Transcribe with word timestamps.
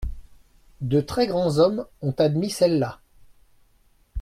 De 0.81 0.99
très 0.99 1.27
grands 1.27 1.59
hommes 1.59 1.85
ont 2.01 2.15
admis 2.17 2.49
celle-là. 2.49 3.01